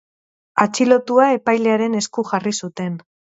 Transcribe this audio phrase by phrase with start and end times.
[0.63, 2.99] Atxilotua epailearen esku jarri zuten.